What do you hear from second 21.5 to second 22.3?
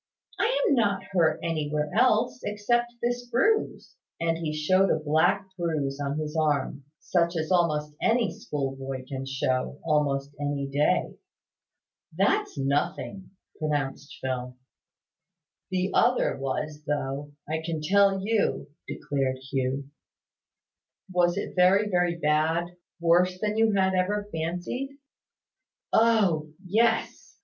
very, very